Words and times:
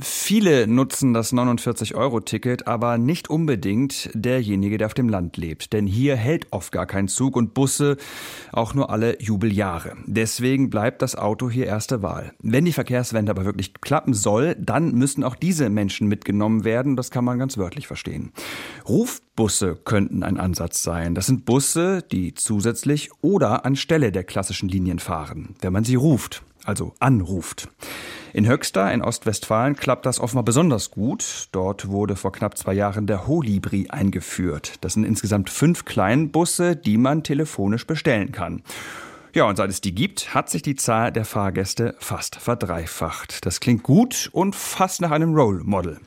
Viele 0.00 0.66
nutzen 0.66 1.14
das 1.14 1.32
49-Euro-Ticket, 1.32 2.66
aber 2.66 2.98
nicht 2.98 3.30
unbedingt 3.30 4.10
derjenige, 4.14 4.78
der 4.78 4.88
auf 4.88 4.94
dem 4.94 5.08
Land 5.08 5.36
lebt. 5.36 5.72
Denn 5.72 5.86
hier 5.86 6.16
hält 6.16 6.48
oft 6.50 6.72
gar 6.72 6.86
kein 6.86 7.06
Zug 7.06 7.36
und 7.36 7.54
Busse 7.54 7.96
auch 8.50 8.74
nur 8.74 8.90
alle 8.90 9.22
Jubeljahre. 9.22 9.96
Deswegen 10.04 10.70
bleibt 10.70 11.02
das 11.02 11.14
Auto 11.14 11.48
hier 11.48 11.66
erste 11.66 12.02
Wahl. 12.02 12.32
Wenn 12.42 12.64
die 12.64 12.72
Verkehrswende 12.72 13.30
aber 13.30 13.44
wirklich 13.44 13.74
klappen 13.74 14.12
soll, 14.12 14.56
dann 14.58 14.90
müssen 14.90 15.22
auch 15.22 15.36
diese 15.36 15.70
Menschen 15.70 16.08
mitgenommen 16.08 16.64
werden. 16.64 16.96
Das 16.96 17.12
kann 17.12 17.24
man 17.24 17.38
ganz 17.38 17.56
wörtlich 17.56 17.86
verstehen. 17.86 18.32
Rufbusse 18.88 19.76
könnten 19.76 20.24
ein 20.24 20.36
Ansatz 20.36 20.82
sein. 20.82 21.14
Das 21.14 21.26
sind 21.26 21.44
Busse, 21.44 22.02
die 22.10 22.34
zusätzlich 22.34 23.10
oder 23.22 23.64
anstelle 23.64 24.10
der 24.10 24.24
klassischen 24.24 24.68
Linien 24.68 24.98
fahren, 24.98 25.54
wenn 25.60 25.72
man 25.72 25.84
sie 25.84 25.94
ruft 25.94 26.42
also 26.66 26.94
anruft. 26.98 27.68
In 28.32 28.46
Höxter 28.46 28.92
in 28.92 29.02
Ostwestfalen 29.02 29.76
klappt 29.76 30.04
das 30.04 30.20
offenbar 30.20 30.44
besonders 30.44 30.90
gut. 30.90 31.48
Dort 31.52 31.88
wurde 31.88 32.16
vor 32.16 32.32
knapp 32.32 32.58
zwei 32.58 32.74
Jahren 32.74 33.06
der 33.06 33.26
Holibri 33.26 33.88
eingeführt. 33.88 34.74
Das 34.82 34.92
sind 34.92 35.04
insgesamt 35.04 35.48
fünf 35.48 35.84
Kleinbusse, 35.84 36.76
die 36.76 36.98
man 36.98 37.22
telefonisch 37.22 37.86
bestellen 37.86 38.32
kann. 38.32 38.62
Ja, 39.36 39.44
und 39.44 39.56
seit 39.56 39.68
es 39.68 39.82
die 39.82 39.94
gibt, 39.94 40.34
hat 40.34 40.48
sich 40.48 40.62
die 40.62 40.76
Zahl 40.76 41.12
der 41.12 41.26
Fahrgäste 41.26 41.94
fast 41.98 42.36
verdreifacht. 42.36 43.44
Das 43.44 43.60
klingt 43.60 43.82
gut 43.82 44.30
und 44.32 44.56
fast 44.56 45.02
nach 45.02 45.10
einem 45.10 45.34
Role 45.34 45.62
Model. 45.62 45.98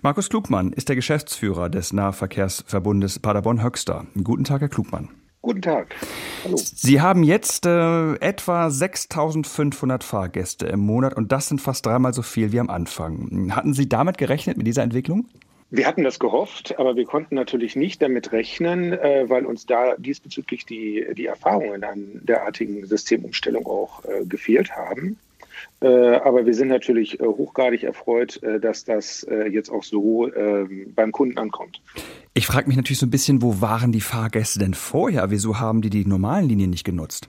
Markus 0.00 0.30
Klugmann 0.30 0.72
ist 0.72 0.88
der 0.88 0.96
Geschäftsführer 0.96 1.68
des 1.68 1.92
Nahverkehrsverbundes 1.92 3.18
Paderborn-Höxter. 3.18 4.06
Guten 4.24 4.44
Tag, 4.44 4.62
Herr 4.62 4.70
Klugmann. 4.70 5.10
Guten 5.50 5.62
Tag. 5.62 5.96
Hallo. 6.44 6.56
Sie 6.56 7.00
haben 7.00 7.24
jetzt 7.24 7.66
äh, 7.66 8.14
etwa 8.20 8.70
6500 8.70 10.04
Fahrgäste 10.04 10.66
im 10.68 10.78
Monat 10.78 11.16
und 11.16 11.32
das 11.32 11.48
sind 11.48 11.60
fast 11.60 11.84
dreimal 11.86 12.14
so 12.14 12.22
viel 12.22 12.52
wie 12.52 12.60
am 12.60 12.70
Anfang. 12.70 13.50
Hatten 13.56 13.74
Sie 13.74 13.88
damit 13.88 14.16
gerechnet 14.16 14.58
mit 14.58 14.68
dieser 14.68 14.84
Entwicklung? 14.84 15.26
Wir 15.70 15.88
hatten 15.88 16.04
das 16.04 16.20
gehofft, 16.20 16.78
aber 16.78 16.94
wir 16.94 17.04
konnten 17.04 17.34
natürlich 17.34 17.74
nicht 17.74 18.00
damit 18.00 18.30
rechnen, 18.30 18.92
äh, 18.92 19.24
weil 19.26 19.44
uns 19.44 19.66
da 19.66 19.96
diesbezüglich 19.96 20.66
die, 20.66 21.04
die 21.16 21.26
Erfahrungen 21.26 21.82
an 21.82 22.20
derartigen 22.22 22.86
Systemumstellung 22.86 23.66
auch 23.66 24.04
äh, 24.04 24.24
gefehlt 24.24 24.76
haben. 24.76 25.18
Äh, 25.80 25.86
aber 26.16 26.46
wir 26.46 26.54
sind 26.54 26.68
natürlich 26.68 27.20
äh, 27.20 27.24
hochgradig 27.24 27.84
erfreut, 27.84 28.42
äh, 28.42 28.60
dass 28.60 28.84
das 28.84 29.26
jetzt 29.50 29.70
auch 29.70 29.82
so 29.82 30.32
ähm, 30.34 30.92
beim 30.94 31.12
Kunden 31.12 31.38
ankommt. 31.38 31.80
Ich 32.34 32.46
frage 32.46 32.68
mich 32.68 32.76
natürlich 32.76 32.98
so 32.98 33.06
ein 33.06 33.10
bisschen, 33.10 33.42
wo 33.42 33.60
waren 33.60 33.92
die 33.92 34.00
Fahrgäste 34.00 34.58
denn 34.58 34.74
vorher? 34.74 35.30
Wieso 35.30 35.60
haben 35.60 35.82
die 35.82 35.90
die 35.90 36.04
normalen 36.04 36.48
Linien 36.48 36.70
nicht 36.70 36.84
genutzt? 36.84 37.28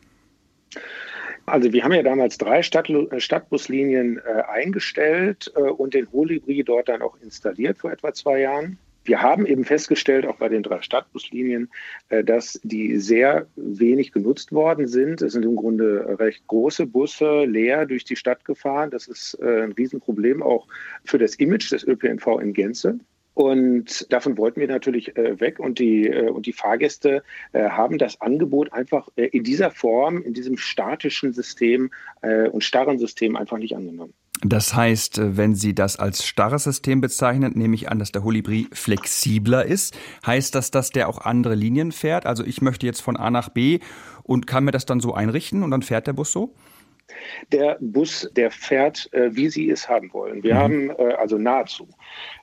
Also 1.45 1.73
wir 1.73 1.83
haben 1.83 1.93
ja 1.93 2.03
damals 2.03 2.37
drei 2.37 2.61
Stadt, 2.61 2.89
Stadtbuslinien 3.17 4.19
eingestellt 4.47 5.47
und 5.49 5.93
den 5.93 6.11
Holibri 6.11 6.63
dort 6.63 6.87
dann 6.87 7.01
auch 7.01 7.17
installiert 7.21 7.79
vor 7.79 7.91
etwa 7.91 8.13
zwei 8.13 8.41
Jahren. 8.41 8.77
Wir 9.03 9.21
haben 9.21 9.45
eben 9.45 9.65
festgestellt, 9.65 10.25
auch 10.27 10.37
bei 10.37 10.49
den 10.49 10.61
drei 10.61 10.81
Stadtbuslinien, 10.81 11.69
äh, 12.09 12.23
dass 12.23 12.59
die 12.63 12.97
sehr 12.97 13.47
wenig 13.55 14.11
genutzt 14.11 14.51
worden 14.51 14.87
sind. 14.87 15.21
Es 15.21 15.33
sind 15.33 15.43
im 15.43 15.55
Grunde 15.55 16.19
recht 16.19 16.45
große 16.47 16.85
Busse 16.85 17.45
leer 17.45 17.85
durch 17.85 18.03
die 18.03 18.15
Stadt 18.15 18.45
gefahren. 18.45 18.91
Das 18.91 19.07
ist 19.07 19.39
äh, 19.41 19.63
ein 19.63 19.71
Riesenproblem 19.71 20.43
auch 20.43 20.67
für 21.03 21.17
das 21.17 21.35
Image 21.35 21.71
des 21.71 21.85
ÖPNV 21.85 22.39
in 22.41 22.53
Gänze. 22.53 22.99
Und 23.33 24.11
davon 24.11 24.37
wollten 24.37 24.59
wir 24.59 24.67
natürlich 24.67 25.17
äh, 25.17 25.39
weg 25.39 25.59
und 25.59 25.79
die, 25.79 26.09
und 26.09 26.45
die 26.45 26.53
Fahrgäste 26.53 27.23
haben 27.53 27.97
das 27.97 28.19
Angebot 28.19 28.73
einfach 28.73 29.07
in 29.15 29.43
dieser 29.43 29.71
Form, 29.71 30.21
in 30.21 30.33
diesem 30.33 30.57
statischen 30.57 31.33
System 31.33 31.91
und 32.21 32.63
starren 32.63 32.99
System 32.99 33.35
einfach 33.35 33.57
nicht 33.57 33.75
angenommen. 33.75 34.13
Das 34.43 34.73
heißt, 34.73 35.19
äh, 35.19 35.37
wenn 35.37 35.55
Sie 35.55 35.75
das 35.75 35.97
als 35.97 36.25
starres 36.25 36.63
System 36.63 36.99
bezeichnen, 36.99 37.53
nehme 37.55 37.75
ich 37.75 37.89
an, 37.91 37.99
dass 37.99 38.11
der 38.11 38.23
Holibri 38.23 38.67
flexibler 38.73 39.65
ist. 39.65 39.97
Heißt 40.25 40.55
das, 40.55 40.71
dass 40.71 40.89
der 40.89 41.07
auch 41.07 41.19
andere 41.19 41.55
Linien 41.55 41.91
fährt? 41.91 42.25
Also 42.25 42.43
ich 42.43 42.61
möchte 42.61 42.85
jetzt 42.85 43.01
von 43.01 43.17
A 43.17 43.29
nach 43.29 43.49
B 43.49 43.79
und 44.23 44.47
kann 44.47 44.63
mir 44.63 44.71
das 44.71 44.85
dann 44.85 44.99
so 44.99 45.13
einrichten 45.13 45.63
und 45.63 45.71
dann 45.71 45.83
fährt 45.83 46.07
der 46.07 46.13
Bus 46.13 46.31
so? 46.31 46.53
Der 47.51 47.77
Bus, 47.79 48.29
der 48.35 48.51
fährt, 48.51 49.11
äh, 49.13 49.35
wie 49.35 49.49
Sie 49.49 49.69
es 49.69 49.89
haben 49.89 50.11
wollen. 50.13 50.43
Wir 50.43 50.55
mhm. 50.55 50.59
haben 50.59 50.89
äh, 50.91 51.13
also 51.13 51.37
nahezu. 51.37 51.87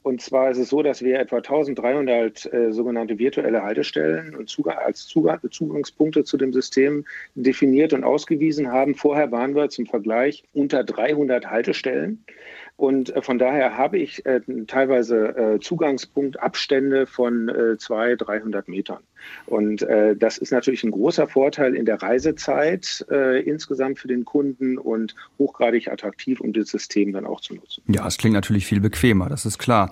Und 0.02 0.22
zwar 0.22 0.50
ist 0.50 0.58
es 0.58 0.70
so, 0.70 0.82
dass 0.82 1.02
wir 1.02 1.18
etwa 1.18 1.36
1300 1.36 2.52
äh, 2.52 2.72
sogenannte 2.72 3.18
virtuelle 3.18 3.62
Haltestellen 3.62 4.34
und 4.34 4.48
Zugang, 4.48 4.78
als 4.78 5.06
Zugang, 5.06 5.40
Zugangspunkte 5.50 6.24
zu 6.24 6.36
dem 6.36 6.52
System 6.52 7.04
definiert 7.34 7.92
und 7.92 8.04
ausgewiesen 8.04 8.72
haben. 8.72 8.94
Vorher 8.94 9.30
waren 9.32 9.54
wir 9.54 9.68
zum 9.68 9.86
Vergleich 9.86 10.44
unter 10.54 10.84
300 10.84 11.50
Haltestellen. 11.50 12.24
Und 12.76 13.12
von 13.22 13.40
daher 13.40 13.76
habe 13.76 13.98
ich 13.98 14.24
äh, 14.24 14.40
teilweise 14.68 15.36
äh, 15.36 15.58
Zugangspunktabstände 15.58 17.06
von 17.06 17.48
äh, 17.48 17.76
200, 17.76 18.28
300 18.28 18.68
Metern. 18.68 19.02
Und 19.46 19.82
äh, 19.82 20.16
das 20.16 20.38
ist 20.38 20.52
natürlich 20.52 20.84
ein 20.84 20.90
großer 20.90 21.28
Vorteil 21.28 21.74
in 21.74 21.84
der 21.84 22.02
Reisezeit 22.02 23.06
äh, 23.10 23.42
insgesamt 23.42 23.98
für 23.98 24.08
den 24.08 24.24
Kunden 24.24 24.78
und 24.78 25.14
hochgradig 25.38 25.88
attraktiv, 25.88 26.40
um 26.40 26.52
das 26.52 26.68
System 26.68 27.12
dann 27.12 27.26
auch 27.26 27.40
zu 27.40 27.54
nutzen. 27.54 27.82
Ja, 27.88 28.06
es 28.06 28.18
klingt 28.18 28.34
natürlich 28.34 28.66
viel 28.66 28.80
bequemer, 28.80 29.28
das 29.28 29.46
ist 29.46 29.58
klar. 29.58 29.90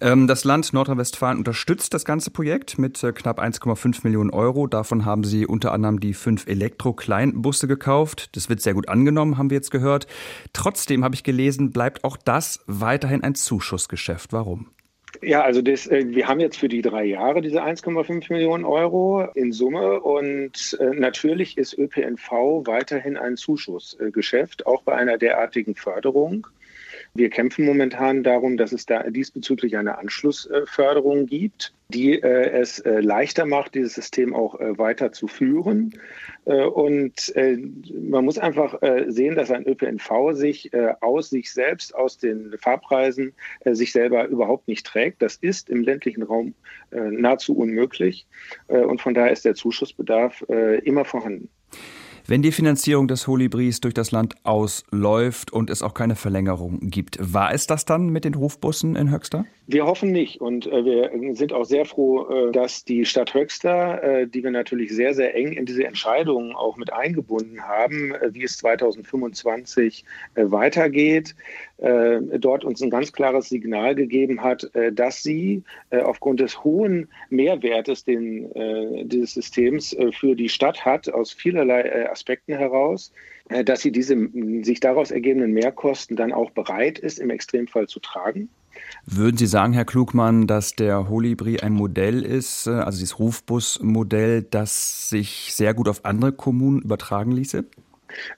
Ähm, 0.00 0.26
das 0.26 0.44
Land 0.44 0.72
Nordrhein-Westfalen 0.72 1.38
unterstützt 1.38 1.94
das 1.94 2.04
ganze 2.04 2.30
Projekt 2.30 2.78
mit 2.78 3.02
äh, 3.02 3.12
knapp 3.12 3.40
1,5 3.40 4.00
Millionen 4.04 4.30
Euro. 4.30 4.66
Davon 4.66 5.04
haben 5.04 5.24
sie 5.24 5.46
unter 5.46 5.72
anderem 5.72 6.00
die 6.00 6.14
fünf 6.14 6.46
Elektro-Kleinbusse 6.46 7.68
gekauft. 7.68 8.36
Das 8.36 8.48
wird 8.48 8.60
sehr 8.60 8.74
gut 8.74 8.88
angenommen, 8.88 9.38
haben 9.38 9.50
wir 9.50 9.56
jetzt 9.56 9.70
gehört. 9.70 10.06
Trotzdem 10.52 11.04
habe 11.04 11.14
ich 11.14 11.22
gelesen, 11.22 11.70
bleibt 11.70 12.04
auch 12.04 12.16
das 12.16 12.60
weiterhin 12.66 13.22
ein 13.22 13.34
Zuschussgeschäft. 13.34 14.32
Warum? 14.32 14.73
Ja, 15.22 15.42
also 15.42 15.62
das, 15.62 15.86
äh, 15.86 16.04
wir 16.08 16.28
haben 16.28 16.40
jetzt 16.40 16.58
für 16.58 16.68
die 16.68 16.82
drei 16.82 17.04
Jahre 17.04 17.40
diese 17.40 17.62
1,5 17.62 18.32
Millionen 18.32 18.64
Euro 18.64 19.28
in 19.34 19.52
Summe 19.52 20.00
und 20.00 20.76
äh, 20.80 20.90
natürlich 20.94 21.58
ist 21.58 21.76
ÖPNV 21.78 22.30
weiterhin 22.66 23.16
ein 23.16 23.36
Zuschussgeschäft, 23.36 24.66
auch 24.66 24.82
bei 24.82 24.94
einer 24.94 25.18
derartigen 25.18 25.74
Förderung. 25.74 26.46
Wir 27.16 27.30
kämpfen 27.30 27.64
momentan 27.64 28.24
darum, 28.24 28.56
dass 28.56 28.72
es 28.72 28.86
da 28.86 29.04
diesbezüglich 29.04 29.76
eine 29.76 29.98
Anschlussförderung 29.98 31.26
gibt, 31.26 31.72
die 31.88 32.20
äh, 32.20 32.50
es 32.50 32.80
äh, 32.80 32.98
leichter 32.98 33.46
macht, 33.46 33.76
dieses 33.76 33.94
System 33.94 34.34
auch 34.34 34.58
äh, 34.58 34.76
weiter 34.78 35.12
zu 35.12 35.28
führen. 35.28 35.94
Und 36.44 37.32
man 37.34 38.24
muss 38.26 38.36
einfach 38.36 38.78
sehen, 39.06 39.34
dass 39.34 39.50
ein 39.50 39.66
ÖPNV 39.66 40.32
sich 40.32 40.70
aus 41.00 41.30
sich 41.30 41.50
selbst, 41.50 41.94
aus 41.94 42.18
den 42.18 42.54
Fahrpreisen, 42.58 43.32
sich 43.64 43.92
selber 43.92 44.26
überhaupt 44.26 44.68
nicht 44.68 44.84
trägt. 44.84 45.22
Das 45.22 45.36
ist 45.36 45.70
im 45.70 45.82
ländlichen 45.82 46.22
Raum 46.22 46.52
nahezu 46.90 47.56
unmöglich. 47.56 48.26
und 48.68 49.00
von 49.00 49.14
daher 49.14 49.32
ist 49.32 49.46
der 49.46 49.54
Zuschussbedarf 49.54 50.42
immer 50.82 51.06
vorhanden. 51.06 51.48
Wenn 52.26 52.40
die 52.40 52.52
Finanzierung 52.52 53.06
des 53.06 53.26
Holibris 53.26 53.80
durch 53.80 53.92
das 53.92 54.10
Land 54.10 54.34
ausläuft 54.44 55.52
und 55.52 55.68
es 55.68 55.82
auch 55.82 55.92
keine 55.92 56.16
Verlängerung 56.16 56.80
gibt, 56.88 57.18
war 57.20 57.52
es 57.52 57.66
das 57.66 57.84
dann 57.84 58.08
mit 58.08 58.24
den 58.24 58.32
Rufbussen 58.32 58.96
in 58.96 59.10
Höxter? 59.10 59.44
Wir 59.66 59.86
hoffen 59.86 60.12
nicht 60.12 60.42
und 60.42 60.66
äh, 60.66 60.84
wir 60.84 61.34
sind 61.34 61.54
auch 61.54 61.64
sehr 61.64 61.86
froh, 61.86 62.28
äh, 62.28 62.52
dass 62.52 62.84
die 62.84 63.06
Stadt 63.06 63.32
Höxter, 63.32 64.02
äh, 64.02 64.26
die 64.26 64.42
wir 64.42 64.50
natürlich 64.50 64.92
sehr, 64.92 65.14
sehr 65.14 65.34
eng 65.34 65.52
in 65.52 65.64
diese 65.64 65.84
Entscheidungen 65.84 66.54
auch 66.54 66.76
mit 66.76 66.92
eingebunden 66.92 67.62
haben, 67.62 68.14
äh, 68.14 68.34
wie 68.34 68.44
es 68.44 68.58
2025 68.58 70.04
äh, 70.34 70.44
weitergeht, 70.50 71.34
äh, 71.78 72.20
dort 72.38 72.64
uns 72.64 72.82
ein 72.82 72.90
ganz 72.90 73.14
klares 73.14 73.48
Signal 73.48 73.94
gegeben 73.94 74.42
hat, 74.42 74.70
dass 74.92 75.22
sie 75.22 75.62
aufgrund 75.90 76.40
des 76.40 76.62
hohen 76.62 77.08
Mehrwertes 77.30 78.04
den, 78.04 78.50
dieses 79.08 79.34
Systems 79.34 79.96
für 80.12 80.34
die 80.34 80.48
Stadt 80.48 80.84
hat, 80.84 81.12
aus 81.12 81.32
vielerlei 81.32 82.08
Aspekten 82.10 82.54
heraus, 82.56 83.12
dass 83.64 83.82
sie 83.82 83.92
diese 83.92 84.16
sich 84.62 84.80
daraus 84.80 85.10
ergebenden 85.10 85.52
Mehrkosten 85.52 86.16
dann 86.16 86.32
auch 86.32 86.50
bereit 86.50 86.98
ist, 86.98 87.18
im 87.18 87.30
Extremfall 87.30 87.88
zu 87.88 88.00
tragen. 88.00 88.48
Würden 89.06 89.36
Sie 89.36 89.46
sagen, 89.46 89.72
Herr 89.72 89.84
Klugmann, 89.84 90.46
dass 90.46 90.74
der 90.74 91.08
Holibri 91.08 91.60
ein 91.60 91.72
Modell 91.72 92.22
ist, 92.22 92.66
äh, 92.66 92.70
also 92.70 92.98
dieses 92.98 93.18
Rufbus-Modell, 93.18 94.42
das 94.42 95.10
sich 95.10 95.54
sehr 95.54 95.74
gut 95.74 95.88
auf 95.88 96.04
andere 96.04 96.32
Kommunen 96.32 96.80
übertragen 96.80 97.32
ließe? 97.32 97.64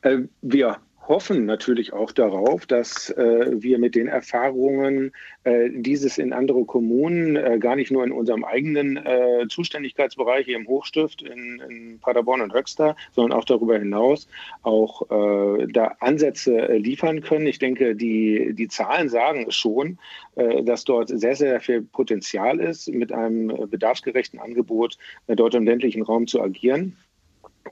Äh, 0.02 0.18
wir 0.42 0.78
hoffen 1.08 1.46
natürlich 1.46 1.92
auch 1.92 2.12
darauf, 2.12 2.66
dass 2.66 3.10
äh, 3.10 3.50
wir 3.52 3.78
mit 3.78 3.94
den 3.94 4.08
Erfahrungen 4.08 5.12
äh, 5.44 5.70
dieses 5.72 6.18
in 6.18 6.32
andere 6.32 6.64
Kommunen, 6.64 7.36
äh, 7.36 7.58
gar 7.58 7.76
nicht 7.76 7.90
nur 7.90 8.04
in 8.04 8.12
unserem 8.12 8.44
eigenen 8.44 8.96
äh, 8.96 9.46
Zuständigkeitsbereich 9.48 10.46
hier 10.46 10.56
im 10.56 10.66
Hochstift 10.66 11.22
in, 11.22 11.62
in, 11.68 11.98
Paderborn 12.00 12.40
und 12.40 12.52
Höxter, 12.52 12.96
sondern 13.12 13.38
auch 13.38 13.44
darüber 13.44 13.78
hinaus 13.78 14.28
auch 14.62 15.02
äh, 15.10 15.66
da 15.68 15.96
Ansätze 16.00 16.68
äh, 16.68 16.78
liefern 16.78 17.20
können. 17.20 17.46
Ich 17.46 17.58
denke, 17.58 17.94
die, 17.94 18.52
die 18.54 18.68
Zahlen 18.68 19.08
sagen 19.08 19.50
schon, 19.50 19.98
dass 20.34 20.84
dort 20.84 21.08
sehr, 21.08 21.34
sehr 21.34 21.60
viel 21.60 21.82
Potenzial 21.82 22.60
ist, 22.60 22.88
mit 22.88 23.10
einem 23.10 23.70
bedarfsgerechten 23.70 24.38
Angebot 24.38 24.98
dort 25.26 25.54
im 25.54 25.64
ländlichen 25.64 26.02
Raum 26.02 26.26
zu 26.26 26.42
agieren. 26.42 26.96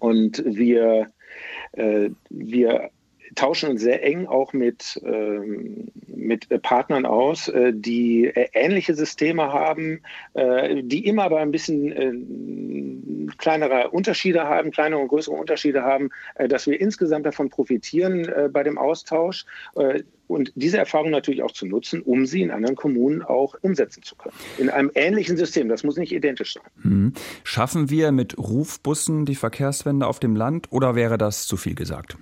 Und 0.01 0.43
wir, 0.47 1.13
wir 2.31 2.91
tauschen 3.35 3.71
uns 3.71 3.83
sehr 3.83 4.03
eng 4.03 4.27
auch 4.27 4.53
mit, 4.53 5.01
ähm, 5.05 5.89
mit 6.07 6.49
Partnern 6.63 7.07
aus, 7.07 7.49
äh, 7.49 7.73
die 7.75 8.27
äh, 8.27 8.49
ähnliche 8.53 8.95
Systeme 8.95 9.53
haben, 9.53 10.01
äh, 10.35 10.83
die 10.83 11.07
immer 11.07 11.25
aber 11.25 11.41
ein 11.41 11.51
bisschen 11.51 11.93
äh, 11.93 13.35
kleinere 13.39 13.91
Unterschiede 13.91 14.45
haben, 14.45 14.71
kleinere 14.71 15.01
und 15.01 15.09
größere 15.09 15.35
Unterschiede 15.35 15.83
haben, 15.83 16.11
äh, 16.35 16.49
dass 16.49 16.67
wir 16.67 16.81
insgesamt 16.81 17.27
davon 17.27 17.51
profitieren 17.51 18.25
äh, 18.29 18.49
bei 18.53 18.63
dem 18.63 18.79
Austausch 18.79 19.45
und 20.27 20.53
diese 20.55 20.79
Erfahrung 20.79 21.11
natürlich 21.11 21.43
auch 21.43 21.53
zu 21.53 21.67
nutzen, 21.67 22.01
um 22.01 22.27
sie 22.27 22.43
in 22.43 22.51
anderen 22.51 22.77
Kommunen 22.77 23.23
auch 23.23 23.55
umsetzen 23.61 24.03
zu 24.03 24.17
können. 24.17 24.35
In 24.59 24.71
einem 24.71 24.91
ähnlichen 24.95 25.37
System, 25.37 25.69
das 25.69 25.85
muss 25.85 25.97
nicht 25.97 26.13
identisch 26.13 26.55
sein. 26.55 26.63
Mhm. 26.83 27.13
Schaffen 27.43 27.91
wir 27.91 28.13
mit 28.13 28.39
Rufbussen 28.39 29.27
die 29.27 29.35
Verkehrswende 29.35 30.07
auf 30.07 30.21
dem 30.21 30.37
Land 30.37 30.69
oder 30.71 30.95
wäre 30.95 31.19
das 31.19 31.47
zu 31.47 31.57
viel 31.57 31.75
gesagt? 31.75 32.17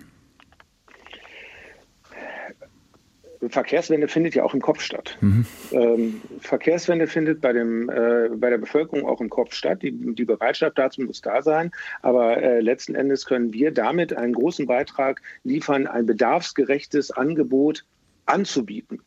Verkehrswende 3.49 4.09
findet 4.09 4.35
ja 4.35 4.44
auch 4.44 4.55
im 4.55 4.61
Kopf 4.61 4.81
statt. 4.81 5.19
Mhm. 5.21 5.47
Ähm, 5.73 6.21
Verkehrswende 6.41 7.06
findet 7.06 7.41
bei, 7.41 7.53
dem, 7.53 7.89
äh, 7.89 8.29
bei 8.37 8.50
der 8.50 8.59
Bevölkerung 8.59 9.06
auch 9.06 9.21
im 9.21 9.31
Kopf 9.31 9.55
statt. 9.55 9.83
Die, 9.83 9.93
die 9.93 10.25
Bereitschaft 10.25 10.79
dazu 10.79 11.03
muss 11.03 11.21
da 11.21 11.43
sein. 11.43 11.73
Aber 12.03 12.37
äh, 12.37 12.61
letzten 12.61 12.94
Endes 12.94 13.27
können 13.27 13.53
wir 13.53 13.73
damit 13.73 14.15
einen 14.15 14.33
großen 14.33 14.67
Beitrag 14.67 15.23
liefern, 15.44 15.87
ein 15.87 16.06
bedarfsgerechtes 16.06 17.11
Angebot 17.11 17.85
anzubieten. 18.27 19.00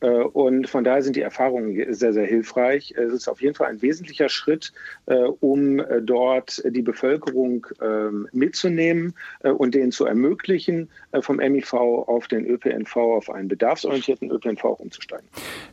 Äh, 0.00 0.08
und 0.08 0.68
von 0.68 0.84
daher 0.84 1.02
sind 1.02 1.16
die 1.16 1.22
Erfahrungen 1.22 1.92
sehr, 1.92 2.12
sehr 2.12 2.26
hilfreich. 2.26 2.94
Es 2.96 3.12
ist 3.12 3.28
auf 3.28 3.42
jeden 3.42 3.54
Fall 3.54 3.68
ein 3.68 3.82
wesentlicher 3.82 4.28
Schritt, 4.28 4.72
äh, 5.06 5.14
um 5.14 5.80
äh, 5.80 6.02
dort 6.02 6.62
die 6.68 6.82
Bevölkerung 6.82 7.66
ähm, 7.80 8.28
mitzunehmen 8.32 9.14
und 9.42 9.74
denen 9.74 9.92
zu 9.92 10.04
ermöglichen, 10.04 10.88
vom 11.20 11.36
MIV 11.36 11.74
auf 11.74 12.28
den 12.28 12.44
ÖPNV, 12.46 12.96
auf 12.96 13.30
einen 13.30 13.48
bedarfsorientierten 13.48 14.30
ÖPNV 14.30 14.64
umzusteigen. 14.64 15.26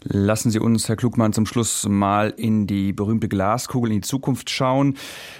Lassen 0.04 0.52
Sie 0.52 0.60
uns, 0.60 0.88
Herr 0.88 0.96
Klugmann, 0.96 1.34
zum 1.34 1.46
Schluss 1.46 1.88
mal 1.88 2.34
in 2.38 2.68
die 2.68 2.94
berühmte 2.94 3.28
Glaskugel 3.28 3.92
in 3.92 3.98
die 4.02 4.08
Zukunft 4.08 4.50
schauen. 4.50 4.98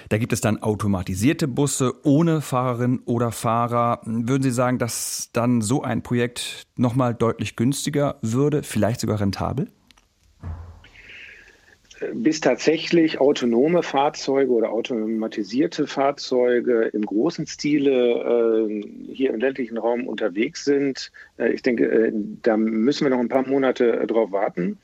Da 0.08 0.18
gibt 0.18 0.32
es 0.32 0.40
dann 0.40 0.62
automatisierte 0.62 1.48
Busse 1.48 1.94
ohne 2.04 2.40
Fahrerin 2.40 3.00
oder 3.04 3.32
Fahrer. 3.32 4.00
Würden 4.04 4.42
Sie 4.42 4.50
sagen, 4.50 4.78
dass 4.78 5.30
dann 5.32 5.60
so 5.60 5.82
ein 5.82 6.02
Projekt 6.02 6.66
nochmal 6.76 7.14
deutlich 7.14 7.56
günstiger 7.56 8.18
würde? 8.22 8.62
Vielleicht 8.76 9.00
sogar 9.00 9.18
rentabel? 9.18 9.72
Bis 12.12 12.40
tatsächlich 12.40 13.20
autonome 13.20 13.82
Fahrzeuge 13.82 14.52
oder 14.52 14.70
automatisierte 14.70 15.86
Fahrzeuge 15.86 16.90
im 16.92 17.06
großen 17.06 17.46
Stile 17.46 18.68
äh, 18.68 19.12
hier 19.12 19.30
im 19.30 19.40
ländlichen 19.40 19.78
Raum 19.78 20.06
unterwegs 20.06 20.64
sind. 20.64 21.10
Äh, 21.38 21.52
ich 21.52 21.62
denke, 21.62 21.84
äh, 21.86 22.12
da 22.42 22.56
müssen 22.56 23.04
wir 23.04 23.10
noch 23.10 23.20
ein 23.20 23.28
paar 23.28 23.48
Monate 23.48 24.00
äh, 24.00 24.06
drauf 24.06 24.30
warten. 24.30 24.78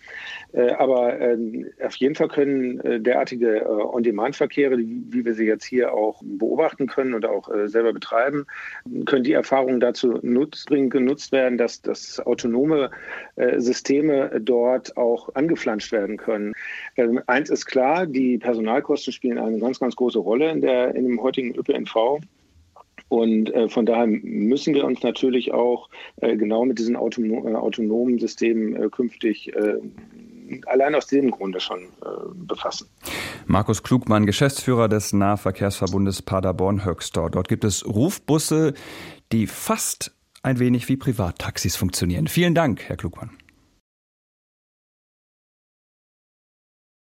Äh, 0.53 0.71
aber 0.73 1.21
äh, 1.21 1.37
auf 1.85 1.97
jeden 1.97 2.15
Fall 2.15 2.29
können 2.29 3.03
derartige 3.03 3.67
On-Demand-Verkehre, 3.69 4.79
wie 4.79 5.25
wir 5.25 5.35
sie 5.35 5.47
jetzt 5.47 5.65
hier 5.65 5.93
auch 5.93 6.23
beobachten 6.25 6.87
können 6.87 7.15
und 7.15 7.27
auch 7.27 7.51
selber 7.67 7.93
betreiben, 7.93 8.47
können 9.07 9.25
die 9.25 9.33
Erfahrungen 9.33 9.81
dazu 9.81 10.19
nutz, 10.23 10.67
genutzt 10.67 11.33
werden, 11.33 11.59
dass, 11.59 11.83
dass 11.83 12.21
autonome 12.21 12.91
Systeme 13.57 14.41
dort 14.41 14.97
auch 14.97 15.35
angeflanscht 15.35 15.93
werden 15.93 16.17
können. 16.17 16.55
Ähm, 17.03 17.21
eins 17.27 17.51
ist 17.51 17.67
klar, 17.67 18.07
die 18.07 18.39
Personalkosten 18.39 19.13
spielen 19.13 19.39
eine 19.39 19.59
ganz, 19.59 19.81
ganz 19.81 19.97
große 19.97 20.19
Rolle 20.19 20.51
in, 20.51 20.61
der, 20.61 20.95
in 20.95 21.05
dem 21.05 21.23
heutigen 21.23 21.55
ÖPNV. 21.55 22.21
Und 23.09 23.53
äh, 23.53 23.69
von 23.69 23.85
daher 23.85 24.07
müssen 24.07 24.75
wir 24.75 24.85
uns 24.85 25.03
natürlich 25.03 25.53
auch 25.53 25.91
äh, 26.17 26.37
genau 26.37 26.65
mit 26.65 26.79
diesen 26.79 26.97
autonom, 26.97 27.47
äh, 27.47 27.55
autonomen 27.55 28.19
Systemen 28.19 28.75
äh, 28.75 28.89
künftig 28.89 29.55
äh, 29.55 29.75
allein 30.67 30.95
aus 30.95 31.07
diesem 31.09 31.31
Grunde 31.31 31.61
schon 31.61 31.81
äh, 31.81 32.09
befassen. 32.35 32.89
Markus 33.47 33.83
Klugmann, 33.83 34.25
Geschäftsführer 34.25 34.89
des 34.89 35.13
Nahverkehrsverbundes 35.13 36.23
Paderborn-Höxtor. 36.23 37.31
Dort 37.31 37.49
gibt 37.49 37.65
es 37.65 37.87
Rufbusse, 37.87 38.73
die 39.31 39.47
fast 39.47 40.13
ein 40.43 40.59
wenig 40.59 40.89
wie 40.89 40.97
Privattaxis 40.97 41.77
funktionieren. 41.77 42.29
Vielen 42.29 42.55
Dank, 42.55 42.83
Herr 42.89 42.97
Klugmann. 42.97 43.31